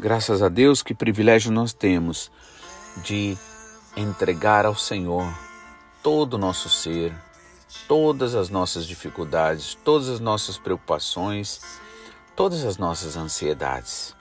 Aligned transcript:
Graças 0.00 0.44
a 0.44 0.48
Deus, 0.48 0.80
que 0.80 0.94
privilégio 0.94 1.50
nós 1.50 1.72
temos 1.72 2.30
de 2.98 3.36
entregar 3.96 4.64
ao 4.64 4.76
Senhor 4.76 5.26
todo 6.00 6.34
o 6.34 6.38
nosso 6.38 6.68
ser, 6.68 7.12
todas 7.88 8.36
as 8.36 8.48
nossas 8.48 8.86
dificuldades, 8.86 9.76
todas 9.84 10.08
as 10.08 10.20
nossas 10.20 10.56
preocupações, 10.56 11.60
todas 12.36 12.64
as 12.64 12.78
nossas 12.78 13.16
ansiedades. 13.16 14.14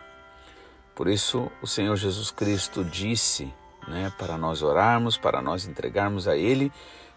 Por 0.96 1.08
isso, 1.08 1.48
o 1.62 1.68
Senhor 1.68 1.96
Jesus 1.96 2.32
Cristo 2.32 2.84
disse, 2.84 3.54
né, 3.88 4.12
para 4.18 4.36
nós 4.36 4.64
orarmos, 4.64 5.16
para 5.16 5.44
nós 5.44 5.68
entregarmos 5.68 6.28
a 6.28 6.36
Ele, 6.36 6.72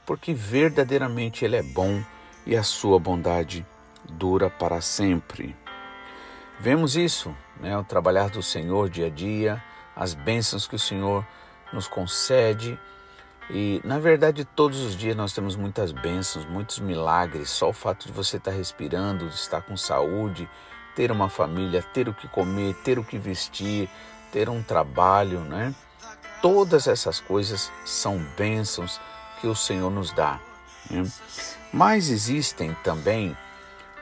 porque 0.05 0.35
verdadeiramente 0.35 1.47
Ele 1.47 1.57
é 1.57 1.63
bom 1.63 2.05
e 2.45 2.55
a 2.55 2.63
sua 2.63 2.99
bondade 2.99 3.67
dura 4.07 4.51
para 4.51 4.83
sempre. 4.83 5.57
Vemos 6.59 6.95
isso, 6.95 7.35
né, 7.61 7.77
o 7.77 7.85
trabalhar 7.85 8.31
do 8.31 8.43
Senhor 8.43 8.89
dia 8.89 9.07
a 9.07 9.11
dia, 9.11 9.63
as 9.95 10.15
bênçãos 10.15 10.67
que 10.67 10.75
o 10.75 10.79
Senhor 10.79 11.27
nos 11.73 11.87
concede. 11.87 12.79
E, 13.49 13.81
na 13.85 13.99
verdade, 13.99 14.45
todos 14.45 14.81
os 14.81 14.97
dias 14.97 15.17
nós 15.17 15.33
temos 15.33 15.57
muitas 15.57 15.93
bênçãos, 15.93 16.47
muitos 16.47 16.79
milagres. 16.79 17.51
Só 17.51 17.71
o 17.71 17.73
fato 17.73 18.07
de 18.07 18.13
você 18.13 18.37
estar 18.37 18.53
respirando, 18.53 19.29
de 19.29 19.35
estar 19.35 19.61
com 19.61 19.77
saúde, 19.77 20.49
ter 20.95 21.11
uma 21.11 21.29
família, 21.29 21.83
ter 21.83 22.09
o 22.09 22.15
que 22.15 22.29
comer, 22.29 22.75
ter 22.85 22.99
o 22.99 23.05
que 23.05 23.19
vestir, 23.19 23.89
ter 24.33 24.49
um 24.49 24.63
trabalho, 24.63 25.41
né? 25.41 25.75
Todas 26.41 26.87
essas 26.87 27.21
coisas 27.21 27.71
são 27.85 28.19
bênçãos 28.37 29.01
que 29.41 29.47
o 29.47 29.55
Senhor 29.55 29.91
nos 29.91 30.13
dá. 30.13 30.41
Né? 30.91 31.03
Mas 31.73 32.09
existem 32.09 32.75
também 32.83 33.37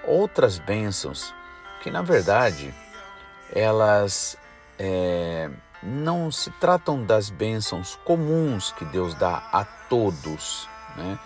outras 0.04 0.58
bênçãos 0.58 1.34
que 1.82 1.90
na 1.90 2.02
verdade 2.02 2.74
elas 3.54 4.36
é, 4.78 5.50
não 5.82 6.30
se 6.30 6.50
tratam 6.52 7.02
das 7.02 7.30
bênçãos 7.30 7.98
comuns 8.04 8.72
que 8.72 8.84
Deus 8.84 9.14
dá 9.14 9.48
a 9.52 9.64
todos, 9.64 10.68
né? 10.96 11.18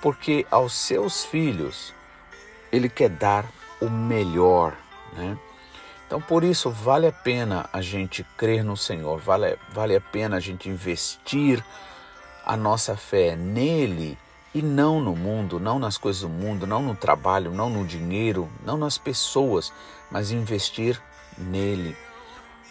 porque 0.00 0.46
aos 0.50 0.74
seus 0.74 1.24
filhos 1.24 1.94
Ele 2.70 2.88
quer 2.88 3.10
dar 3.10 3.46
o 3.80 3.88
melhor. 3.88 4.76
Né? 5.12 5.36
Então, 6.06 6.20
por 6.20 6.44
isso, 6.44 6.70
vale 6.70 7.06
a 7.06 7.12
pena 7.12 7.68
a 7.72 7.80
gente 7.80 8.22
crer 8.36 8.62
no 8.62 8.76
Senhor, 8.76 9.18
vale, 9.18 9.58
vale 9.72 9.96
a 9.96 10.00
pena 10.00 10.36
a 10.36 10.40
gente 10.40 10.68
investir 10.68 11.64
a 12.44 12.56
nossa 12.56 12.96
fé 12.96 13.34
nele 13.34 14.18
e 14.54 14.60
não 14.60 15.00
no 15.00 15.16
mundo, 15.16 15.58
não 15.58 15.78
nas 15.78 15.96
coisas 15.96 16.22
do 16.22 16.28
mundo, 16.28 16.66
não 16.66 16.82
no 16.82 16.94
trabalho, 16.94 17.50
não 17.50 17.70
no 17.70 17.86
dinheiro, 17.86 18.50
não 18.64 18.76
nas 18.76 18.98
pessoas, 18.98 19.72
mas 20.10 20.30
investir 20.30 21.00
nele. 21.38 21.96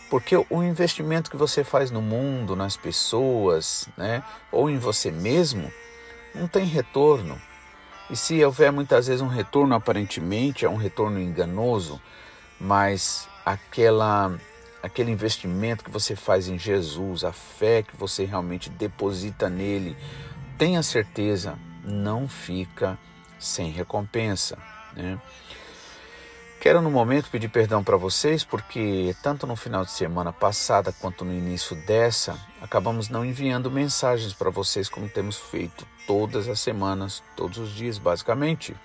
Porque 0.09 0.35
o 0.35 0.63
investimento 0.63 1.31
que 1.31 1.37
você 1.37 1.63
faz 1.63 1.89
no 1.89 2.01
mundo, 2.01 2.55
nas 2.55 2.75
pessoas, 2.75 3.87
né, 3.95 4.23
ou 4.51 4.69
em 4.69 4.77
você 4.77 5.09
mesmo, 5.09 5.71
não 6.35 6.47
tem 6.47 6.65
retorno. 6.65 7.39
E 8.09 8.15
se 8.15 8.43
houver 8.43 8.71
muitas 8.71 9.07
vezes 9.07 9.21
um 9.21 9.27
retorno, 9.27 9.73
aparentemente 9.73 10.65
é 10.65 10.69
um 10.69 10.75
retorno 10.75 11.19
enganoso, 11.19 12.01
mas 12.59 13.27
aquela 13.45 14.37
aquele 14.83 15.11
investimento 15.11 15.83
que 15.83 15.91
você 15.91 16.15
faz 16.15 16.47
em 16.47 16.57
Jesus, 16.57 17.23
a 17.23 17.31
fé 17.31 17.83
que 17.83 17.95
você 17.95 18.25
realmente 18.25 18.69
deposita 18.69 19.47
nele, 19.47 19.95
tenha 20.57 20.81
certeza, 20.81 21.57
não 21.83 22.27
fica 22.27 22.97
sem 23.39 23.71
recompensa. 23.71 24.57
Né? 24.95 25.19
Quero 26.61 26.79
no 26.79 26.91
momento 26.91 27.31
pedir 27.31 27.49
perdão 27.49 27.83
para 27.83 27.97
vocês 27.97 28.43
porque 28.43 29.15
tanto 29.23 29.47
no 29.47 29.55
final 29.55 29.83
de 29.83 29.89
semana 29.89 30.31
passada 30.31 30.93
quanto 30.93 31.25
no 31.25 31.33
início 31.33 31.75
dessa, 31.75 32.37
acabamos 32.61 33.09
não 33.09 33.25
enviando 33.25 33.71
mensagens 33.71 34.31
para 34.31 34.51
vocês 34.51 34.87
como 34.87 35.09
temos 35.09 35.37
feito 35.39 35.87
todas 36.05 36.47
as 36.47 36.59
semanas, 36.59 37.23
todos 37.35 37.57
os 37.57 37.71
dias 37.71 37.97
basicamente. 37.97 38.75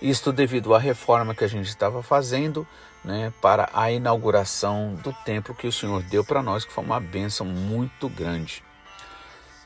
Isto 0.00 0.32
devido 0.32 0.74
à 0.74 0.78
reforma 0.78 1.34
que 1.34 1.44
a 1.44 1.46
gente 1.46 1.68
estava 1.68 2.02
fazendo 2.02 2.66
né, 3.04 3.30
para 3.42 3.68
a 3.74 3.92
inauguração 3.92 4.94
do 4.94 5.12
templo 5.12 5.54
que 5.54 5.66
o 5.66 5.72
Senhor 5.72 6.02
deu 6.04 6.24
para 6.24 6.42
nós, 6.42 6.64
que 6.64 6.72
foi 6.72 6.82
uma 6.82 7.00
bênção 7.00 7.44
muito 7.44 8.08
grande. 8.08 8.64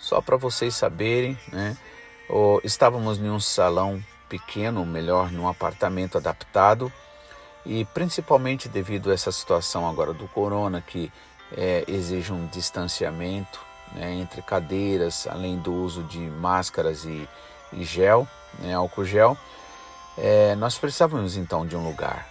Só 0.00 0.20
para 0.20 0.36
vocês 0.36 0.74
saberem, 0.74 1.38
né, 1.52 1.76
estávamos 2.64 3.20
em 3.20 3.30
um 3.30 3.38
salão 3.38 4.02
pequeno, 4.28 4.84
melhor, 4.84 5.30
num 5.30 5.48
apartamento 5.48 6.18
adaptado, 6.18 6.92
e 7.64 7.84
principalmente 7.86 8.68
devido 8.68 9.10
a 9.10 9.14
essa 9.14 9.32
situação 9.32 9.88
agora 9.88 10.12
do 10.12 10.28
corona, 10.28 10.80
que 10.80 11.10
é, 11.56 11.84
exige 11.88 12.32
um 12.32 12.46
distanciamento 12.46 13.60
né, 13.92 14.12
entre 14.14 14.42
cadeiras, 14.42 15.26
além 15.26 15.58
do 15.58 15.72
uso 15.72 16.02
de 16.02 16.18
máscaras 16.18 17.04
e, 17.04 17.28
e 17.72 17.84
gel, 17.84 18.26
né, 18.58 18.74
álcool 18.74 19.04
gel, 19.04 19.36
é, 20.16 20.54
nós 20.56 20.78
precisávamos 20.78 21.36
então 21.36 21.66
de 21.66 21.76
um 21.76 21.84
lugar. 21.84 22.26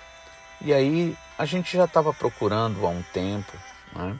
E 0.62 0.74
aí 0.74 1.18
a 1.38 1.46
gente 1.46 1.76
já 1.76 1.86
estava 1.86 2.14
procurando 2.14 2.86
há 2.86 2.90
um 2.90 3.02
tempo, 3.02 3.52
né? 3.94 4.18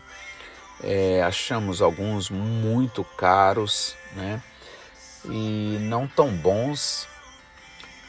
É, 0.82 1.24
achamos 1.24 1.82
alguns 1.82 2.30
muito 2.30 3.04
caros, 3.04 3.96
né? 4.14 4.42
E 5.26 5.78
não 5.82 6.06
tão 6.06 6.30
bons. 6.36 7.08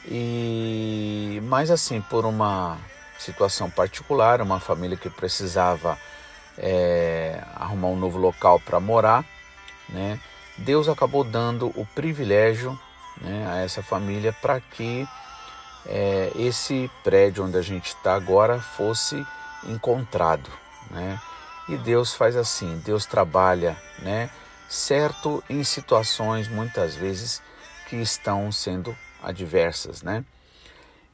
E 0.07 1.41
mas 1.45 1.71
assim 1.71 2.01
por 2.01 2.25
uma 2.25 2.79
situação 3.19 3.71
particular, 3.71 4.41
uma 4.41 4.61
família 4.61 4.97
que 4.97 5.09
precisava 5.09 5.99
é, 6.59 7.43
arrumar 7.55 7.89
um 7.89 7.97
novo 7.97 8.19
local 8.19 8.61
para 8.61 8.79
morar, 8.79 9.25
né? 9.89 10.21
Deus 10.59 10.89
acabou 10.89 11.25
dando 11.25 11.67
o 11.75 11.87
privilégio 11.95 12.79
né, 13.21 13.47
a 13.49 13.59
essa 13.59 13.83
família 13.83 14.33
para 14.33 14.61
que 14.61 15.07
é, 15.87 16.31
esse 16.37 16.91
prédio 17.03 17.45
onde 17.45 17.57
a 17.59 17.63
gente 17.63 17.89
está 17.89 18.15
agora 18.15 18.61
fosse 18.61 19.27
encontrado, 19.65 20.51
né? 20.91 21.21
E 21.69 21.77
Deus 21.77 22.15
faz 22.15 22.37
assim, 22.37 22.81
Deus 22.85 23.07
trabalha, 23.07 23.77
né? 24.01 24.31
Certo 24.69 25.43
em 25.49 25.65
situações 25.65 26.49
muitas 26.49 26.95
vezes 26.95 27.43
que 27.89 27.97
estão 27.97 28.51
sendo 28.53 28.97
adversas, 29.25 30.03
né? 30.03 30.25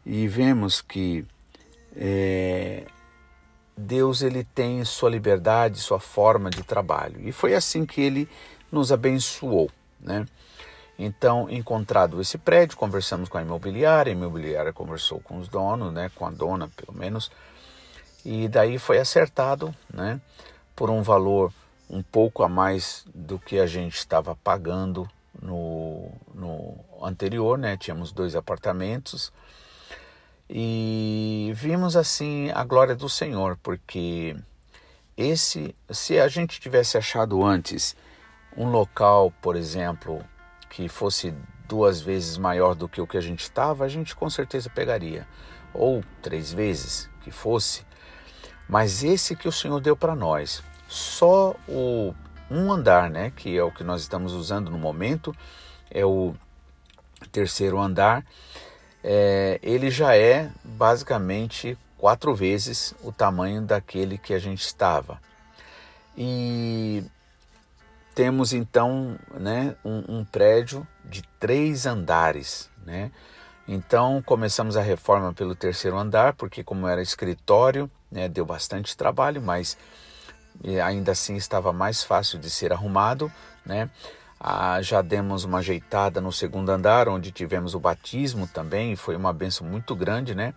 E 0.04 0.26
vemos 0.26 0.81
que 0.81 1.25
é, 1.97 2.84
Deus 3.76 4.22
ele 4.22 4.44
tem 4.44 4.84
sua 4.84 5.10
liberdade, 5.10 5.78
sua 5.78 6.00
forma 6.00 6.50
de 6.50 6.62
trabalho. 6.62 7.21
E 7.26 7.32
foi 7.32 7.54
assim 7.54 7.87
que 7.87 8.00
ele 8.00 8.28
nos 8.71 8.93
abençoou, 8.93 9.71
né? 10.00 10.26
Então, 11.03 11.48
encontrado 11.48 12.21
esse 12.21 12.37
prédio, 12.37 12.76
conversamos 12.76 13.26
com 13.26 13.38
a 13.38 13.43
imobiliária, 13.43 14.12
a 14.12 14.15
imobiliária 14.15 14.71
conversou 14.71 15.19
com 15.19 15.38
os 15.38 15.48
donos, 15.48 15.91
né, 15.94 16.10
com 16.15 16.27
a 16.27 16.31
dona 16.31 16.69
pelo 16.77 16.92
menos, 16.92 17.31
e 18.22 18.47
daí 18.48 18.78
foi 18.78 18.98
acertado, 18.98 19.75
né, 19.91 20.21
por 20.77 20.91
um 20.91 21.00
valor 21.00 21.51
um 21.89 22.03
pouco 22.03 22.42
a 22.42 22.51
mais 22.51 23.03
do 23.15 23.39
que 23.39 23.59
a 23.59 23.66
gente 23.66 23.97
estava 23.97 24.36
pagando 24.45 25.09
no, 25.41 25.90
no 26.34 26.76
anterior, 27.02 27.58
né, 27.58 27.76
tínhamos 27.76 28.12
dois 28.12 28.34
apartamentos, 28.36 29.32
e 30.48 31.52
vimos 31.54 31.97
assim 31.97 32.50
a 32.52 32.64
glória 32.64 32.94
do 32.94 33.08
Senhor, 33.08 33.56
porque 33.62 34.36
esse, 35.16 35.76
se 35.91 36.18
a 36.18 36.26
gente 36.28 36.60
tivesse 36.60 36.98
achado 36.98 37.44
antes 37.44 37.94
um 38.56 38.68
local, 38.68 39.32
por 39.41 39.54
exemplo, 39.54 40.24
que 40.68 40.88
fosse 40.88 41.34
duas 41.68 42.00
vezes 42.00 42.36
maior 42.36 42.74
do 42.74 42.88
que 42.88 43.00
o 43.00 43.06
que 43.06 43.16
a 43.16 43.20
gente 43.20 43.41
estava, 43.41 43.84
a 43.84 43.88
gente 43.88 44.16
com 44.16 44.28
certeza 44.28 44.68
pegaria. 44.68 45.26
Ou 45.72 46.03
três 46.20 46.53
vezes 46.53 47.08
que 47.20 47.30
fosse. 47.30 47.84
Mas 48.68 49.04
esse 49.04 49.36
que 49.36 49.46
o 49.46 49.53
Senhor 49.53 49.80
deu 49.80 49.96
para 49.96 50.16
nós, 50.16 50.64
só 50.88 51.54
o 51.68 52.12
um 52.50 52.72
andar, 52.72 53.08
né, 53.08 53.32
que 53.36 53.56
é 53.56 53.62
o 53.62 53.70
que 53.70 53.84
nós 53.84 54.00
estamos 54.00 54.32
usando 54.32 54.70
no 54.70 54.78
momento, 54.78 55.32
é 55.91 56.04
o 56.04 56.34
terceiro 57.33 57.78
andar, 57.78 58.25
é, 59.03 59.59
ele 59.63 59.91
já 59.91 60.16
é 60.16 60.51
basicamente 60.65 61.77
quatro 61.97 62.34
vezes 62.34 62.95
o 63.03 63.13
tamanho 63.13 63.63
daquele 63.63 64.16
que 64.19 64.33
a 64.33 64.39
gente 64.39 64.63
estava. 64.63 65.21
E 66.16 67.04
temos 68.15 68.53
então 68.53 69.19
né, 69.34 69.75
um, 69.84 70.19
um 70.19 70.25
prédio 70.25 70.87
de 71.04 71.22
três 71.39 71.87
andares. 71.87 72.71
Né? 72.84 73.10
Então 73.69 74.22
começamos 74.22 74.77
a 74.77 74.83
reforma 74.83 75.33
pelo 75.33 75.54
terceiro 75.54 75.97
andar, 75.97 76.34
porque 76.34 76.65
como 76.65 76.89
era 76.89 77.03
escritório, 77.03 77.91
né, 78.10 78.28
deu 78.28 78.45
bastante 78.45 78.97
trabalho, 78.97 79.41
mas 79.41 79.77
ainda 80.84 81.13
assim 81.13 81.37
estava 81.37 81.72
mais 81.72 82.03
fácil 82.03 82.39
de 82.39 82.51
ser 82.51 82.72
arrumado. 82.72 83.31
Né? 83.65 83.89
Ah, 84.41 84.81
já 84.81 85.03
demos 85.03 85.45
uma 85.45 85.59
ajeitada 85.59 86.21
no 86.21 86.33
segundo 86.33 86.71
andar, 86.71 87.09
onde 87.09 87.31
tivemos 87.31 87.75
o 87.75 87.81
batismo 87.81 88.48
também, 88.48 88.97
foi 88.97 89.15
uma 89.15 89.34
benção 89.34 89.66
muito 89.66 89.95
grande, 89.95 90.34
né? 90.34 90.54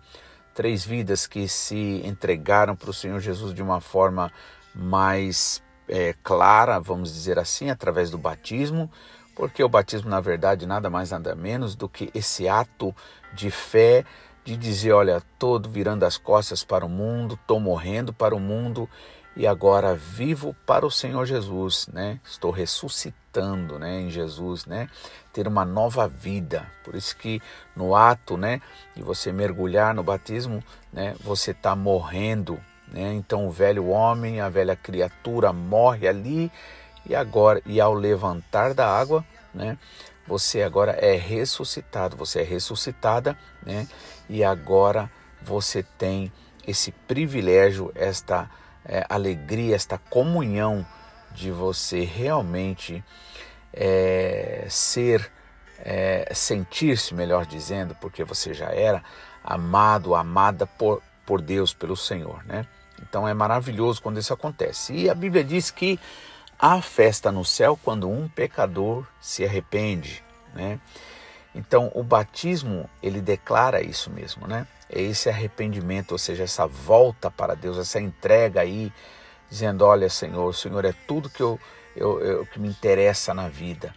três 0.54 0.84
vidas 0.84 1.26
que 1.26 1.48
se 1.48 2.00
entregaram 2.04 2.76
para 2.76 2.88
o 2.88 2.94
Senhor 2.94 3.18
Jesus 3.18 3.52
de 3.52 3.60
uma 3.60 3.80
forma 3.80 4.32
mais 4.74 5.62
é, 5.88 6.14
clara, 6.22 6.78
vamos 6.78 7.12
dizer 7.12 7.38
assim, 7.38 7.68
através 7.68 8.10
do 8.10 8.16
batismo, 8.16 8.90
porque 9.34 9.62
o 9.62 9.68
batismo, 9.68 10.08
na 10.08 10.20
verdade, 10.20 10.64
nada 10.64 10.88
mais 10.88 11.10
nada 11.10 11.34
menos 11.34 11.74
do 11.74 11.88
que 11.88 12.08
esse 12.14 12.48
ato 12.48 12.94
de 13.32 13.50
fé, 13.50 14.04
de 14.44 14.56
dizer: 14.56 14.92
olha, 14.92 15.20
todo 15.38 15.68
virando 15.68 16.04
as 16.04 16.16
costas 16.16 16.62
para 16.62 16.86
o 16.86 16.88
mundo, 16.88 17.34
estou 17.34 17.58
morrendo 17.58 18.12
para 18.12 18.34
o 18.34 18.40
mundo 18.40 18.88
e 19.36 19.46
agora 19.46 19.94
vivo 19.94 20.54
para 20.64 20.86
o 20.86 20.90
Senhor 20.90 21.26
Jesus, 21.26 21.88
né? 21.92 22.20
Estou 22.24 22.50
ressuscitando, 22.50 23.78
né, 23.78 24.00
em 24.00 24.10
Jesus, 24.10 24.64
né? 24.64 24.88
Ter 25.32 25.48
uma 25.48 25.64
nova 25.64 26.06
vida. 26.06 26.66
Por 26.84 26.94
isso 26.94 27.16
que 27.16 27.42
no 27.74 27.96
ato, 27.96 28.36
né, 28.36 28.60
de 28.94 29.02
você 29.02 29.32
mergulhar 29.32 29.92
no 29.94 30.04
batismo, 30.04 30.62
né, 30.92 31.16
você 31.20 31.50
está 31.50 31.74
morrendo, 31.74 32.60
né? 32.88 33.12
Então 33.14 33.46
o 33.46 33.50
velho 33.50 33.88
homem, 33.88 34.40
a 34.40 34.48
velha 34.48 34.76
criatura 34.76 35.52
morre 35.52 36.06
ali 36.06 36.50
e 37.04 37.14
agora 37.14 37.60
e 37.66 37.80
ao 37.80 37.92
levantar 37.92 38.72
da 38.72 38.86
água, 38.86 39.24
né, 39.52 39.76
você 40.26 40.62
agora 40.62 40.92
é 40.92 41.16
ressuscitado, 41.16 42.16
você 42.16 42.40
é 42.40 42.44
ressuscitada, 42.44 43.36
né? 43.64 43.88
E 44.28 44.44
agora 44.44 45.10
você 45.42 45.82
tem 45.82 46.32
esse 46.66 46.92
privilégio, 46.92 47.92
esta 47.94 48.48
é, 48.84 49.04
alegria, 49.08 49.74
esta 49.74 49.98
comunhão 49.98 50.86
de 51.32 51.50
você 51.50 52.04
realmente 52.04 53.02
é, 53.72 54.66
ser, 54.68 55.30
é, 55.78 56.30
sentir-se, 56.34 57.14
melhor 57.14 57.46
dizendo, 57.46 57.94
porque 58.00 58.22
você 58.24 58.54
já 58.54 58.70
era 58.70 59.02
amado, 59.42 60.14
amada 60.14 60.66
por, 60.66 61.02
por 61.26 61.40
Deus, 61.40 61.74
pelo 61.74 61.96
Senhor, 61.96 62.44
né? 62.44 62.66
Então 63.02 63.26
é 63.26 63.34
maravilhoso 63.34 64.00
quando 64.00 64.18
isso 64.18 64.32
acontece. 64.32 64.94
E 64.94 65.10
a 65.10 65.14
Bíblia 65.14 65.42
diz 65.42 65.70
que 65.70 65.98
há 66.58 66.80
festa 66.80 67.32
no 67.32 67.44
céu 67.44 67.78
quando 67.82 68.08
um 68.08 68.28
pecador 68.28 69.06
se 69.20 69.44
arrepende, 69.44 70.22
né? 70.54 70.78
Então 71.54 71.90
o 71.94 72.02
batismo 72.02 72.88
ele 73.02 73.20
declara 73.20 73.80
isso 73.80 74.10
mesmo, 74.10 74.46
né? 74.46 74.66
é 74.94 75.02
esse 75.02 75.28
arrependimento, 75.28 76.12
ou 76.12 76.18
seja, 76.18 76.44
essa 76.44 76.66
volta 76.66 77.30
para 77.30 77.54
Deus, 77.54 77.78
essa 77.78 78.00
entrega 78.00 78.60
aí, 78.60 78.92
dizendo: 79.50 79.84
Olha, 79.84 80.08
Senhor, 80.08 80.46
o 80.46 80.52
Senhor 80.52 80.84
é 80.84 80.94
tudo 81.06 81.28
que, 81.28 81.42
eu, 81.42 81.58
eu, 81.96 82.20
eu, 82.20 82.46
que 82.46 82.60
me 82.60 82.68
interessa 82.68 83.34
na 83.34 83.48
vida. 83.48 83.94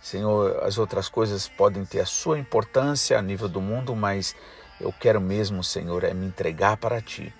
Senhor, 0.00 0.64
as 0.64 0.78
outras 0.78 1.08
coisas 1.08 1.46
podem 1.48 1.84
ter 1.84 2.00
a 2.00 2.06
sua 2.06 2.38
importância 2.38 3.16
a 3.16 3.22
nível 3.22 3.48
do 3.48 3.60
mundo, 3.60 3.94
mas 3.94 4.34
eu 4.80 4.92
quero 4.92 5.20
mesmo, 5.20 5.62
Senhor, 5.62 6.02
é 6.02 6.12
me 6.12 6.26
entregar 6.26 6.76
para 6.76 7.00
Ti. 7.00 7.32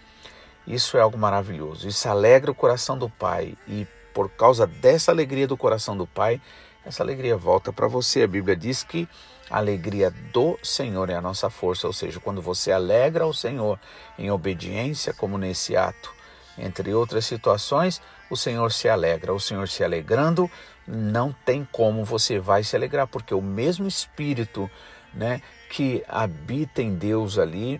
Isso 0.65 0.97
é 0.97 1.01
algo 1.01 1.19
maravilhoso. 1.19 1.89
Isso 1.89 2.09
alegra 2.09 2.53
o 2.53 2.55
coração 2.55 2.97
do 2.97 3.11
Pai 3.11 3.57
e 3.67 3.85
por 4.15 4.31
causa 4.31 4.65
dessa 4.65 5.11
alegria 5.11 5.49
do 5.49 5.57
coração 5.57 5.97
do 5.97 6.07
Pai, 6.07 6.41
essa 6.85 7.03
alegria 7.03 7.37
volta 7.37 7.73
para 7.73 7.89
você. 7.89 8.23
A 8.23 8.29
Bíblia 8.29 8.55
diz 8.55 8.85
que 8.85 9.09
a 9.53 9.59
alegria 9.59 10.11
do 10.33 10.59
Senhor 10.63 11.11
é 11.11 11.15
a 11.15 11.21
nossa 11.21 11.51
força, 11.51 11.87
ou 11.87 11.93
seja, 11.93 12.19
quando 12.19 12.41
você 12.41 12.73
alegra 12.73 13.27
o 13.27 13.35
Senhor 13.35 13.79
em 14.19 14.31
obediência, 14.31 15.13
como 15.13 15.37
nesse 15.37 15.77
ato, 15.77 16.11
entre 16.57 16.95
outras 16.95 17.27
situações, 17.27 18.01
o 18.31 18.37
Senhor 18.37 18.73
se 18.73 18.89
alegra. 18.89 19.35
O 19.35 19.39
Senhor 19.39 19.69
se 19.69 19.85
alegrando, 19.85 20.51
não 20.87 21.35
tem 21.45 21.69
como 21.71 22.03
você 22.03 22.39
vai 22.39 22.65
se 22.65 22.75
alegrar, 22.75 23.07
porque 23.07 23.35
o 23.35 23.43
mesmo 23.43 23.87
Espírito 23.87 24.71
né, 25.13 25.43
que 25.69 26.03
habita 26.09 26.81
em 26.81 26.95
Deus 26.95 27.39
ali, 27.39 27.79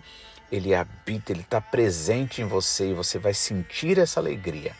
ele 0.51 0.75
habita, 0.75 1.31
ele 1.31 1.41
está 1.41 1.59
presente 1.59 2.39
em 2.39 2.45
você 2.45 2.91
e 2.91 2.93
você 2.93 3.17
vai 3.17 3.33
sentir 3.33 3.97
essa 3.97 4.19
alegria. 4.19 4.75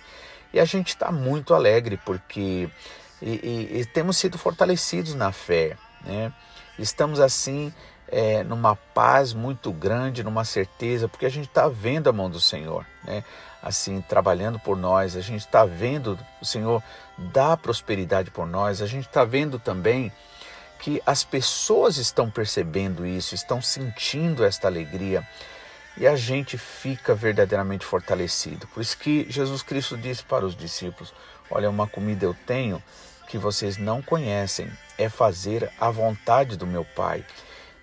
E 0.54 0.60
a 0.60 0.66
gente 0.66 0.89
está 0.89 1.12
muito 1.12 1.56
alegre 1.56 1.98
porque 2.06 2.69
e, 3.19 3.31
e, 3.31 3.80
e 3.80 3.86
temos 3.86 4.18
sido 4.18 4.38
fortalecidos 4.38 5.16
na 5.16 5.31
fé. 5.31 5.75
Né? 6.06 6.31
Estamos 6.78 7.20
assim 7.20 7.74
é, 8.08 8.44
numa 8.44 8.75
paz 8.75 9.34
muito 9.34 9.72
grande, 9.72 10.24
numa 10.24 10.44
certeza, 10.44 11.08
porque 11.08 11.25
a 11.25 11.30
gente 11.30 11.48
está 11.48 11.68
vendo 11.68 12.10
a 12.10 12.14
mão 12.14 12.30
do 12.30 12.40
Senhor, 12.40 12.86
né? 13.04 13.24
Assim, 13.62 14.02
trabalhando 14.02 14.60
por 14.60 14.75
nós, 14.75 15.16
a 15.16 15.22
gente 15.22 15.42
está 15.42 15.66
vendo 15.66 16.20
o 16.42 16.46
Senhor 16.46 16.84
dar 17.18 17.56
prosperidade 17.58 18.30
por 18.30 18.46
nós, 18.46 18.81
a 18.81 18.88
gente 18.88 19.08
está 19.08 19.24
vendo 19.24 19.58
também 19.58 20.12
que 20.80 21.02
as 21.06 21.24
pessoas 21.24 21.98
estão 21.98 22.30
percebendo 22.30 23.06
isso, 23.06 23.34
estão 23.34 23.62
sentindo 23.62 24.44
esta 24.44 24.68
alegria 24.68 25.25
e 25.96 26.06
a 26.06 26.16
gente 26.16 26.58
fica 26.58 27.16
verdadeiramente 27.16 27.86
fortalecido. 27.86 28.68
Por 28.68 28.81
isso 28.81 28.98
que 28.98 29.25
Jesus 29.30 29.62
Cristo 29.64 29.98
disse 29.98 30.24
para 30.24 30.46
os 30.46 30.56
discípulos: 30.56 31.14
Olha, 31.50 31.70
uma 31.70 31.88
comida 31.88 32.25
eu 32.25 32.36
tenho 32.46 32.84
que 33.28 33.38
vocês 33.38 33.78
não 33.78 34.02
conhecem, 34.02 34.72
é 34.98 35.10
fazer 35.10 35.72
a 35.80 35.90
vontade 35.90 36.58
do 36.58 36.68
meu 36.68 36.86
Pai. 36.86 37.25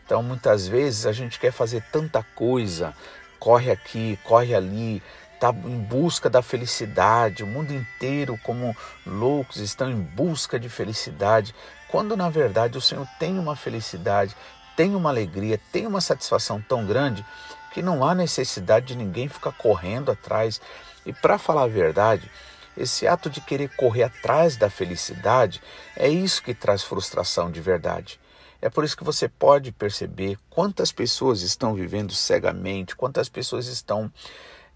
Então, 0.05 0.23
muitas 0.23 0.67
vezes 0.67 1.07
a 1.07 1.13
gente 1.13 1.39
quer 1.39 1.53
fazer 1.53 1.83
tanta 1.93 2.23
coisa, 2.35 2.95
corre 3.39 3.71
aqui, 3.71 4.19
corre 4.25 4.55
ali, 4.55 5.03
está 5.35 5.51
em 5.51 5.79
busca 5.79 6.29
da 6.29 6.43
felicidade, 6.43 7.43
o 7.43 7.47
mundo 7.47 7.73
inteiro, 7.73 8.39
como 8.43 8.77
loucos, 9.07 9.57
estão 9.57 9.91
em 9.91 10.01
busca 10.01 10.59
de 10.61 10.69
felicidade, 10.69 11.55
quando 11.89 12.17
na 12.17 12.29
verdade 12.29 12.77
o 12.77 12.81
Senhor 12.81 13.07
tem 13.19 13.39
uma 13.39 13.57
felicidade, 13.57 14.37
tem 14.77 14.95
uma 14.95 15.11
alegria, 15.11 15.59
tem 15.73 15.87
uma 15.87 16.01
satisfação 16.01 16.61
tão 16.61 16.85
grande 16.85 17.25
que 17.73 17.83
não 17.83 18.05
há 18.05 18.15
necessidade 18.15 18.87
de 18.87 18.97
ninguém 18.97 19.29
ficar 19.29 19.53
correndo 19.53 20.11
atrás. 20.11 20.61
E 21.07 21.13
para 21.13 21.39
falar 21.39 21.63
a 21.63 21.69
verdade, 21.69 22.31
esse 22.77 23.07
ato 23.07 23.29
de 23.29 23.41
querer 23.41 23.69
correr 23.77 24.05
atrás 24.05 24.57
da 24.57 24.71
felicidade 24.71 25.61
é 25.97 26.09
isso 26.09 26.43
que 26.43 26.55
traz 26.55 26.83
frustração 26.83 27.51
de 27.51 27.61
verdade. 27.61 28.21
É 28.63 28.69
por 28.69 28.85
isso 28.85 28.97
que 28.97 29.05
você 29.05 29.29
pode 29.29 29.73
perceber 29.73 30.39
quantas 30.51 30.93
pessoas 30.93 31.43
estão 31.43 31.75
vivendo 31.75 32.13
cegamente, 32.13 32.95
quantas 32.95 33.29
pessoas 33.29 33.67
estão 33.67 34.13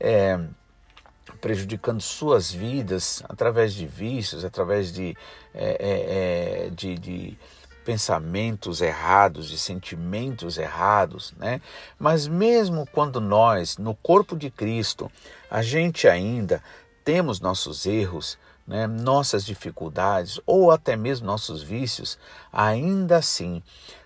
é, 0.01 0.41
prejudicando 1.41 2.01
suas 2.01 2.51
vidas 2.51 3.23
através 3.29 3.75
de 3.75 3.87
vícios, 3.87 4.45
através 4.45 4.91
de, 4.91 5.17
é, 5.55 5.77
é, 5.79 6.67
é 6.67 6.71
de, 6.71 6.99
de 6.99 7.39
pensamentos 7.85 8.81
errados, 8.81 9.49
de 9.49 9.59
sentimentos 9.59 10.57
errados, 10.57 11.35
né? 11.37 11.61
Mas 11.99 12.27
mesmo 12.27 12.89
quando 12.91 13.21
nós, 13.21 13.77
no 13.77 13.95
corpo 13.95 14.37
de 14.37 14.51
Cristo, 14.51 15.13
a 15.51 15.61
gente 15.61 16.09
ainda 16.09 16.63
temos 17.05 17.39
nossos 17.39 17.85
erros, 17.85 18.39
né, 18.67 18.87
nossas 18.87 19.45
dificuldades 19.45 20.41
ou 20.47 20.71
até 20.71 20.97
mesmo 20.97 21.27
nossos 21.27 21.63
vícios, 21.63 22.19
ainda 22.51 23.19
assim, 23.19 23.63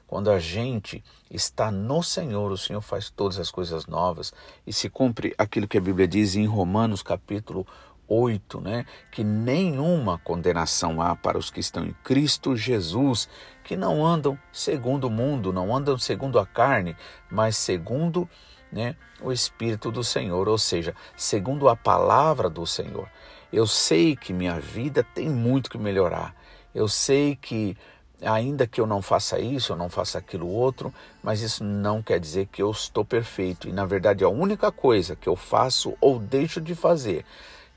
quando 0.07 0.31
a 0.31 0.39
gente 0.39 1.05
está 1.31 1.71
no 1.71 2.03
Senhor, 2.03 2.51
o 2.51 2.59
Senhor 2.59 2.81
faz 2.81 3.09
todas 3.09 3.39
as 3.39 3.51
coisas 3.51 3.87
novas 3.87 4.33
e 4.67 4.73
se 4.73 4.89
cumpre 4.89 5.35
aquilo 5.39 5.69
que 5.69 5.79
a 5.79 5.81
Bíblia 5.81 6.09
diz 6.09 6.35
em 6.35 6.47
Romanos 6.47 7.03
capítulo 7.03 7.67
8, 8.09 8.61
né? 8.63 8.87
Que 9.13 9.23
nenhuma 9.23 10.19
condenação 10.19 11.03
há 11.03 11.15
para 11.15 11.37
os 11.37 11.51
que 11.51 11.61
estão 11.61 11.85
em 11.85 11.95
Cristo 12.03 12.57
Jesus, 12.57 13.29
que 13.63 13.77
não 13.77 14.05
andam 14.05 14.39
segundo 14.51 15.09
o 15.09 15.11
mundo, 15.11 15.53
não 15.53 15.77
andam 15.77 15.99
segundo 15.99 16.39
a 16.39 16.47
carne, 16.47 16.97
mas 17.31 17.55
segundo 17.57 18.27
né, 18.71 18.97
o 19.21 19.33
Espírito 19.33 19.91
do 19.91 20.05
Senhor, 20.05 20.49
ou 20.49 20.59
seja, 20.59 20.95
segundo 21.17 21.69
a 21.69 21.77
palavra 21.77 22.49
do 22.49 22.67
Senhor. 22.67 23.09
Eu 23.53 23.67
sei 23.67 24.15
que 24.15 24.33
minha 24.33 24.61
vida 24.61 25.03
tem 25.03 25.29
muito 25.29 25.71
que 25.71 25.79
melhorar. 25.79 26.35
Eu 26.75 26.87
sei 26.87 27.35
que, 27.35 27.77
ainda 28.23 28.67
que 28.67 28.81
eu 28.81 28.87
não 28.87 29.01
faça 29.01 29.39
isso, 29.41 29.73
eu 29.73 29.77
não 29.77 29.89
faça 29.89 30.19
aquilo 30.19 30.49
outro, 30.49 30.93
mas 31.23 31.41
isso 31.41 31.65
não 31.65 32.03
quer 32.03 32.21
dizer 32.21 32.47
que 32.47 32.63
eu 32.63 32.71
estou 32.71 33.05
perfeito. 33.05 33.69
E 33.69 33.73
na 33.73 33.87
verdade, 33.87 34.23
a 34.23 34.29
única 34.29 34.71
coisa 34.71 35.17
que 35.17 35.29
eu 35.29 35.35
faço 35.35 35.97
ou 36.01 36.19
deixo 36.19 36.61
de 36.61 36.75
fazer 36.75 37.25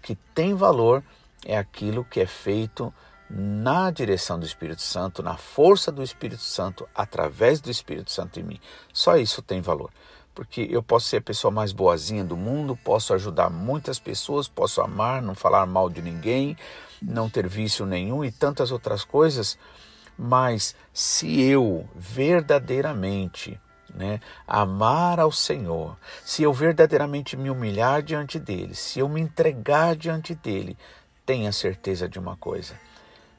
que 0.02 0.16
tem 0.36 0.54
valor 0.54 1.04
é 1.46 1.58
aquilo 1.58 2.04
que 2.04 2.20
é 2.20 2.26
feito 2.26 2.94
na 3.30 3.90
direção 3.92 4.38
do 4.38 4.46
Espírito 4.46 4.82
Santo, 4.82 5.24
na 5.24 5.38
força 5.38 5.90
do 5.90 6.04
Espírito 6.04 6.42
Santo, 6.42 6.88
através 6.94 7.62
do 7.62 7.72
Espírito 7.72 8.12
Santo 8.12 8.40
em 8.42 8.44
mim. 8.44 8.60
Só 8.92 9.16
isso 9.16 9.42
tem 9.42 9.62
valor 9.62 9.90
porque 10.34 10.68
eu 10.70 10.82
posso 10.82 11.08
ser 11.08 11.18
a 11.18 11.22
pessoa 11.22 11.52
mais 11.52 11.72
boazinha 11.72 12.24
do 12.24 12.38
mundo, 12.38 12.76
posso 12.76 13.14
ajudar 13.14 13.50
muitas 13.50 14.00
pessoas, 14.00 14.48
posso 14.48 14.82
amar, 14.82 15.22
não 15.22 15.36
falar 15.36 15.66
mal 15.66 15.90
de 15.90 16.02
ninguém, 16.02 16.58
não 17.02 17.30
ter 17.30 17.48
vício 17.48 17.86
nenhum 17.86 18.24
e 18.24 18.32
tantas 18.32 18.72
outras 18.72 19.04
coisas, 19.04 19.58
mas 20.18 20.76
se 20.94 21.42
eu 21.42 21.88
verdadeiramente 21.96 23.60
né, 23.94 24.22
amar 24.48 25.20
ao 25.20 25.32
Senhor, 25.32 25.98
se 26.24 26.44
eu 26.44 26.54
verdadeiramente 26.54 27.36
me 27.36 27.50
humilhar 27.50 28.02
diante 28.02 28.40
dele, 28.40 28.76
se 28.76 29.00
eu 29.00 29.10
me 29.10 29.20
entregar 29.20 29.96
diante 29.96 30.34
dele, 30.34 30.78
tenha 31.26 31.52
certeza 31.52 32.08
de 32.08 32.20
uma 32.20 32.38
coisa: 32.38 32.80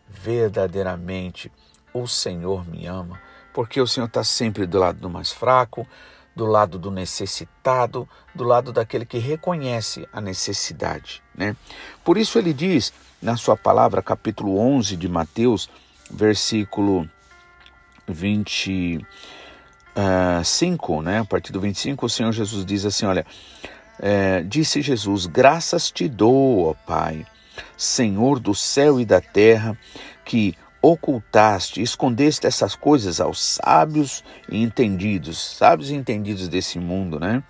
verdadeiramente 0.08 1.50
o 1.94 2.06
Senhor 2.06 2.68
me 2.68 2.86
ama, 2.86 3.20
porque 3.54 3.80
o 3.80 3.86
Senhor 3.86 4.06
está 4.06 4.24
sempre 4.24 4.66
do 4.66 4.78
lado 4.78 4.98
do 4.98 5.10
mais 5.10 5.30
fraco, 5.30 5.86
do 6.34 6.46
lado 6.46 6.78
do 6.78 6.90
necessitado, 6.90 8.08
do 8.34 8.44
lado 8.44 8.72
daquele 8.72 9.04
que 9.04 9.18
reconhece 9.18 10.08
a 10.12 10.20
necessidade. 10.20 11.22
Né? 11.34 11.56
Por 12.04 12.16
isso 12.16 12.38
ele 12.38 12.52
diz 12.52 12.92
na 13.20 13.36
sua 13.36 13.56
palavra, 13.56 14.02
capítulo 14.02 14.58
11 14.58 14.96
de 14.96 15.08
Mateus, 15.08 15.68
versículo 16.10 17.08
25, 18.08 19.04
uh, 20.92 21.02
né? 21.02 21.20
a 21.20 21.24
partir 21.24 21.52
do 21.52 21.60
25, 21.60 22.06
o 22.06 22.10
Senhor 22.10 22.32
Jesus 22.32 22.64
diz 22.64 22.84
assim: 22.84 23.06
Olha, 23.06 23.24
é, 24.00 24.42
disse 24.42 24.82
Jesus: 24.82 25.26
Graças 25.26 25.90
te 25.90 26.08
dou, 26.08 26.70
ó 26.70 26.74
Pai, 26.74 27.24
Senhor 27.76 28.40
do 28.40 28.54
céu 28.54 29.00
e 29.00 29.04
da 29.04 29.20
terra, 29.20 29.78
que 30.24 30.56
ocultaste, 30.82 31.80
escondeste 31.80 32.46
essas 32.46 32.74
coisas 32.74 33.20
aos 33.20 33.40
sábios 33.40 34.24
e 34.48 34.60
entendidos, 34.60 35.56
sábios 35.56 35.90
e 35.90 35.94
entendidos 35.94 36.48
desse 36.48 36.78
mundo, 36.78 37.20
né? 37.20 37.42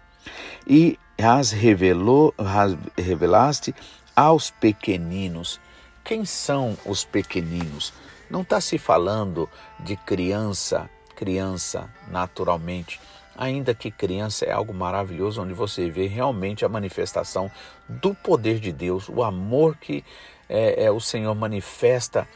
E 0.66 0.98
as 1.18 1.50
revelou, 1.50 2.34
as 2.36 2.76
revelaste 2.96 3.74
aos 4.14 4.50
pequeninos. 4.50 5.58
Quem 6.04 6.24
são 6.24 6.76
os 6.84 7.04
pequeninos? 7.04 7.92
Não 8.28 8.42
está 8.42 8.60
se 8.60 8.76
falando 8.76 9.48
de 9.80 9.96
criança, 9.96 10.88
criança 11.16 11.88
naturalmente, 12.08 13.00
ainda 13.36 13.74
que 13.74 13.90
criança 13.90 14.44
é 14.44 14.52
algo 14.52 14.74
maravilhoso, 14.74 15.42
onde 15.42 15.54
você 15.54 15.88
vê 15.88 16.06
realmente 16.06 16.64
a 16.64 16.68
manifestação 16.68 17.50
do 17.88 18.14
poder 18.14 18.58
de 18.58 18.72
Deus, 18.72 19.08
o 19.08 19.22
amor 19.22 19.76
que 19.76 20.04
é, 20.48 20.84
é, 20.84 20.90
o 20.90 21.00
Senhor 21.00 21.34
manifesta 21.34 22.28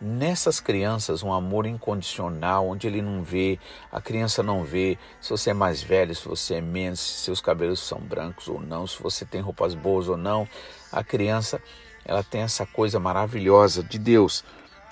nessas 0.00 0.60
crianças 0.60 1.22
um 1.22 1.32
amor 1.32 1.66
incondicional, 1.66 2.68
onde 2.68 2.86
ele 2.86 3.02
não 3.02 3.22
vê, 3.22 3.58
a 3.90 4.00
criança 4.00 4.42
não 4.42 4.64
vê 4.64 4.98
se 5.20 5.30
você 5.30 5.50
é 5.50 5.54
mais 5.54 5.82
velho, 5.82 6.14
se 6.14 6.26
você 6.26 6.54
é 6.54 6.60
menos, 6.60 7.00
se 7.00 7.24
seus 7.24 7.40
cabelos 7.40 7.80
são 7.80 7.98
brancos 7.98 8.48
ou 8.48 8.60
não, 8.60 8.86
se 8.86 9.02
você 9.02 9.24
tem 9.24 9.40
roupas 9.40 9.74
boas 9.74 10.08
ou 10.08 10.16
não. 10.16 10.48
A 10.92 11.02
criança, 11.02 11.60
ela 12.04 12.22
tem 12.22 12.42
essa 12.42 12.64
coisa 12.64 13.00
maravilhosa 13.00 13.82
de 13.82 13.98
Deus. 13.98 14.44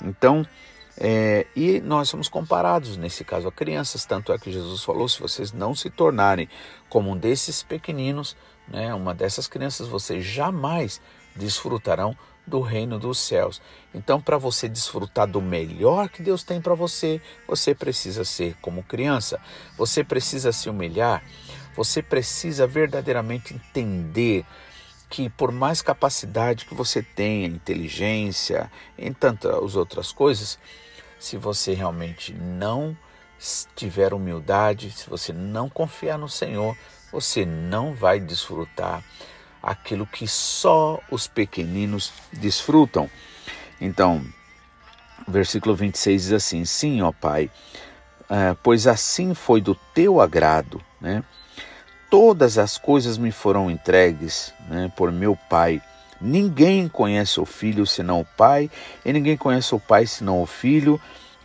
Então, 0.02 0.46
é, 0.98 1.46
e 1.54 1.80
nós 1.80 2.08
somos 2.08 2.28
comparados, 2.28 2.96
nesse 2.96 3.22
caso, 3.22 3.48
a 3.48 3.52
crianças. 3.52 4.06
Tanto 4.06 4.32
é 4.32 4.38
que 4.38 4.50
Jesus 4.50 4.82
falou: 4.82 5.08
se 5.08 5.20
vocês 5.20 5.52
não 5.52 5.74
se 5.74 5.90
tornarem 5.90 6.48
como 6.88 7.10
um 7.10 7.16
desses 7.16 7.62
pequeninos, 7.62 8.36
né, 8.66 8.94
uma 8.94 9.14
dessas 9.14 9.46
crianças, 9.46 9.88
vocês 9.88 10.24
jamais 10.24 11.00
desfrutarão 11.36 12.16
do 12.46 12.60
reino 12.60 12.98
dos 12.98 13.18
céus. 13.18 13.60
Então, 13.92 14.20
para 14.20 14.38
você 14.38 14.68
desfrutar 14.68 15.26
do 15.26 15.42
melhor 15.42 16.08
que 16.08 16.22
Deus 16.22 16.44
tem 16.44 16.60
para 16.60 16.74
você, 16.74 17.20
você 17.46 17.74
precisa 17.74 18.24
ser 18.24 18.56
como 18.60 18.82
criança, 18.82 19.40
você 19.76 20.04
precisa 20.04 20.52
se 20.52 20.70
humilhar, 20.70 21.22
você 21.74 22.02
precisa 22.02 22.66
verdadeiramente 22.66 23.52
entender 23.52 24.44
que 25.10 25.28
por 25.28 25.52
mais 25.52 25.82
capacidade 25.82 26.64
que 26.64 26.74
você 26.74 27.02
tenha, 27.02 27.46
inteligência, 27.46 28.70
em 28.98 29.12
tantas 29.12 29.76
outras 29.76 30.12
coisas, 30.12 30.58
se 31.18 31.36
você 31.36 31.74
realmente 31.74 32.32
não 32.32 32.96
tiver 33.74 34.14
humildade, 34.14 34.90
se 34.90 35.08
você 35.08 35.32
não 35.32 35.68
confiar 35.68 36.18
no 36.18 36.28
Senhor, 36.28 36.76
você 37.12 37.44
não 37.44 37.94
vai 37.94 38.18
desfrutar 38.18 39.02
aquilo 39.66 40.06
que 40.06 40.28
só 40.28 41.00
os 41.10 41.26
pequeninos 41.26 42.12
desfrutam. 42.32 43.10
Então, 43.80 44.24
versículo 45.26 45.74
26 45.74 46.22
diz 46.22 46.32
assim: 46.32 46.64
Sim, 46.64 47.02
ó 47.02 47.10
Pai, 47.10 47.50
é, 48.30 48.54
pois 48.62 48.86
assim 48.86 49.34
foi 49.34 49.60
do 49.60 49.74
teu 49.92 50.20
agrado, 50.20 50.80
né? 51.00 51.24
Todas 52.08 52.56
as 52.56 52.78
coisas 52.78 53.18
me 53.18 53.32
foram 53.32 53.68
entregues 53.68 54.54
né, 54.68 54.90
por 54.96 55.10
meu 55.10 55.36
Pai. 55.50 55.82
Ninguém 56.20 56.88
conhece 56.88 57.40
o 57.40 57.44
Filho 57.44 57.84
senão 57.84 58.20
o 58.20 58.24
Pai, 58.24 58.70
e 59.04 59.12
ninguém 59.12 59.36
conhece 59.36 59.74
o 59.74 59.80
Pai 59.80 60.06
senão 60.06 60.40
o 60.40 60.46
Filho, 60.46 61.00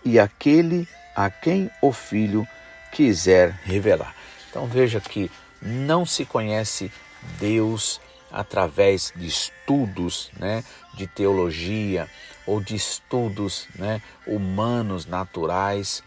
e 0.06 0.20
aquele 0.20 0.88
a 1.16 1.30
quem 1.32 1.70
o 1.82 1.92
Filho 1.92 2.48
quiser 2.92 3.60
revelar. 3.64 4.16
Então 4.50 4.68
veja 4.68 5.02
que 5.02 5.32
não 5.60 6.06
se 6.06 6.24
conhece 6.24 6.92
Deus 7.40 8.00
através 8.32 9.12
de 9.16 9.28
estudos 9.28 10.32
né, 10.40 10.64
de 10.94 11.08
teologia 11.08 12.08
ou 12.46 12.62
de 12.62 12.76
estudos 12.76 13.68
né, 13.76 14.02
humanos, 14.26 15.06
naturais, 15.06 16.04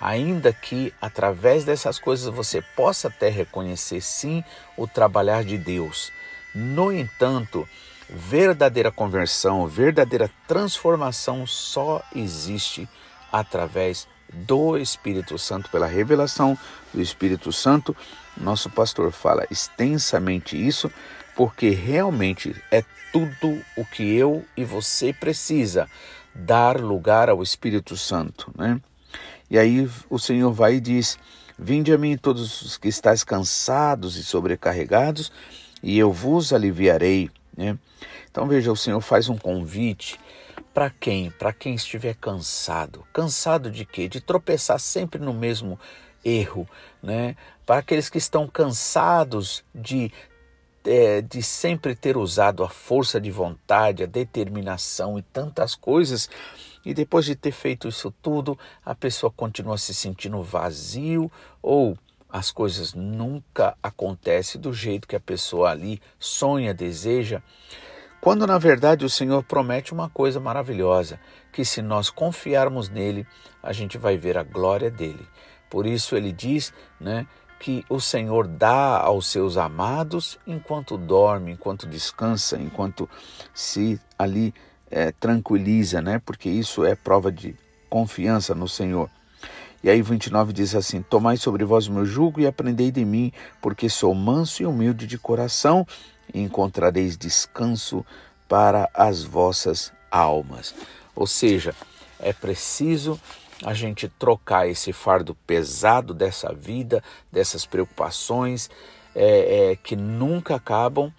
ainda 0.00 0.52
que 0.52 0.92
através 1.00 1.64
dessas 1.64 1.98
coisas 1.98 2.32
você 2.34 2.62
possa 2.62 3.08
até 3.08 3.28
reconhecer 3.28 4.00
sim 4.00 4.42
o 4.76 4.86
trabalhar 4.86 5.44
de 5.44 5.58
Deus. 5.58 6.12
No 6.54 6.92
entanto, 6.92 7.68
verdadeira 8.08 8.90
conversão, 8.90 9.66
verdadeira 9.66 10.30
transformação 10.48 11.46
só 11.46 12.02
existe 12.14 12.88
através 13.30 14.08
do 14.32 14.76
Espírito 14.76 15.38
Santo, 15.38 15.70
pela 15.70 15.86
revelação 15.86 16.56
do 16.92 17.00
Espírito 17.00 17.52
Santo. 17.52 17.96
Nosso 18.36 18.70
pastor 18.70 19.12
fala 19.12 19.46
extensamente 19.50 20.56
isso 20.56 20.90
porque 21.40 21.70
realmente 21.70 22.54
é 22.70 22.84
tudo 23.10 23.64
o 23.74 23.82
que 23.82 24.02
eu 24.14 24.44
e 24.54 24.62
você 24.62 25.10
precisa 25.10 25.88
dar 26.34 26.78
lugar 26.78 27.30
ao 27.30 27.42
Espírito 27.42 27.96
Santo, 27.96 28.52
né? 28.54 28.78
E 29.48 29.58
aí 29.58 29.88
o 30.10 30.18
Senhor 30.18 30.52
vai 30.52 30.74
e 30.74 30.80
diz: 30.80 31.18
Vinde 31.58 31.94
a 31.94 31.96
mim 31.96 32.18
todos 32.18 32.60
os 32.60 32.76
que 32.76 32.88
estáis 32.88 33.24
cansados 33.24 34.18
e 34.18 34.22
sobrecarregados, 34.22 35.32
e 35.82 35.98
eu 35.98 36.12
vos 36.12 36.52
aliviarei, 36.52 37.30
né? 37.56 37.78
Então 38.30 38.46
veja, 38.46 38.70
o 38.70 38.76
Senhor 38.76 39.00
faz 39.00 39.30
um 39.30 39.38
convite 39.38 40.20
para 40.74 40.90
quem? 40.90 41.30
Para 41.30 41.54
quem 41.54 41.74
estiver 41.74 42.16
cansado. 42.16 43.02
Cansado 43.14 43.70
de 43.70 43.86
quê? 43.86 44.10
De 44.10 44.20
tropeçar 44.20 44.78
sempre 44.78 45.18
no 45.18 45.32
mesmo 45.32 45.80
erro, 46.22 46.68
né? 47.02 47.34
Para 47.64 47.78
aqueles 47.78 48.10
que 48.10 48.18
estão 48.18 48.46
cansados 48.46 49.64
de 49.74 50.12
é, 50.84 51.20
de 51.20 51.42
sempre 51.42 51.94
ter 51.94 52.16
usado 52.16 52.64
a 52.64 52.68
força 52.68 53.20
de 53.20 53.30
vontade, 53.30 54.02
a 54.02 54.06
determinação 54.06 55.18
e 55.18 55.22
tantas 55.22 55.74
coisas, 55.74 56.28
e 56.84 56.94
depois 56.94 57.24
de 57.24 57.34
ter 57.34 57.52
feito 57.52 57.88
isso 57.88 58.12
tudo, 58.22 58.58
a 58.84 58.94
pessoa 58.94 59.30
continua 59.30 59.76
se 59.76 59.92
sentindo 59.92 60.42
vazio 60.42 61.30
ou 61.62 61.96
as 62.28 62.50
coisas 62.50 62.94
nunca 62.94 63.76
acontecem 63.82 64.60
do 64.60 64.72
jeito 64.72 65.08
que 65.08 65.16
a 65.16 65.20
pessoa 65.20 65.70
ali 65.70 66.00
sonha, 66.18 66.72
deseja, 66.72 67.42
quando 68.20 68.46
na 68.46 68.58
verdade 68.58 69.04
o 69.04 69.10
Senhor 69.10 69.42
promete 69.42 69.92
uma 69.92 70.08
coisa 70.08 70.38
maravilhosa, 70.38 71.18
que 71.52 71.64
se 71.64 71.82
nós 71.82 72.08
confiarmos 72.10 72.88
nele, 72.88 73.26
a 73.62 73.72
gente 73.72 73.98
vai 73.98 74.16
ver 74.16 74.38
a 74.38 74.42
glória 74.42 74.90
dele. 74.90 75.26
Por 75.68 75.86
isso 75.86 76.16
ele 76.16 76.32
diz, 76.32 76.72
né, 77.00 77.26
que 77.60 77.84
o 77.90 78.00
Senhor 78.00 78.48
dá 78.48 78.98
aos 78.98 79.26
seus 79.26 79.58
amados 79.58 80.38
enquanto 80.46 80.96
dorme, 80.96 81.52
enquanto 81.52 81.86
descansa, 81.86 82.56
enquanto 82.56 83.08
se 83.52 84.00
ali 84.18 84.54
é, 84.90 85.12
tranquiliza, 85.12 86.00
né? 86.00 86.18
Porque 86.24 86.48
isso 86.48 86.84
é 86.86 86.94
prova 86.94 87.30
de 87.30 87.54
confiança 87.90 88.54
no 88.54 88.66
Senhor. 88.66 89.10
E 89.84 89.90
aí 89.90 90.00
29 90.00 90.54
diz 90.54 90.74
assim: 90.74 91.02
Tomai 91.02 91.36
sobre 91.36 91.62
vós 91.64 91.86
o 91.86 91.92
meu 91.92 92.06
jugo 92.06 92.40
e 92.40 92.46
aprendei 92.46 92.90
de 92.90 93.04
mim, 93.04 93.30
porque 93.60 93.90
sou 93.90 94.14
manso 94.14 94.62
e 94.62 94.66
humilde 94.66 95.06
de 95.06 95.18
coração, 95.18 95.86
e 96.32 96.40
encontrareis 96.40 97.16
descanso 97.16 98.04
para 98.48 98.88
as 98.94 99.22
vossas 99.22 99.92
almas. 100.10 100.74
Ou 101.14 101.26
seja, 101.26 101.74
é 102.18 102.32
preciso 102.32 103.20
a 103.64 103.74
gente 103.74 104.08
trocar 104.08 104.68
esse 104.68 104.92
fardo 104.92 105.34
pesado 105.46 106.14
dessa 106.14 106.52
vida, 106.52 107.02
dessas 107.30 107.66
preocupações 107.66 108.70
é, 109.14 109.72
é, 109.72 109.76
que 109.76 109.96
nunca 109.96 110.54
acabam 110.54 111.12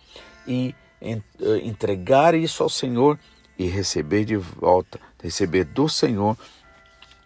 e 0.47 0.73
en, 1.01 1.21
eh, 1.39 1.57
entregar 1.63 2.35
isso 2.35 2.63
ao 2.63 2.69
Senhor 2.69 3.19
e 3.57 3.67
receber 3.67 4.25
de 4.25 4.37
volta, 4.37 4.99
receber 5.21 5.65
do 5.65 5.89
Senhor 5.89 6.37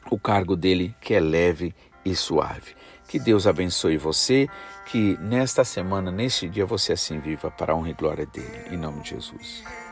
o 0.10 0.19
cargo 0.19 0.55
dele 0.55 0.95
que 1.01 1.13
é 1.13 1.19
leve 1.19 1.74
e 2.03 2.15
suave. 2.15 2.75
Que 3.07 3.19
Deus 3.19 3.45
abençoe 3.48 3.98
você, 3.98 4.50
que 4.88 5.17
nesta 5.19 5.63
semana, 5.63 6.12
neste 6.12 6.50
dia, 6.50 6.65
você 6.65 6.93
assim 6.93 7.19
viva 7.19 7.51
para 7.51 7.74
a 7.74 7.75
honra 7.75 7.89
e 7.89 7.93
glória 7.93 8.25
dele. 8.25 8.65
Em 8.72 8.77
nome 8.77 9.01
de 9.01 9.12
Jesus. 9.12 9.63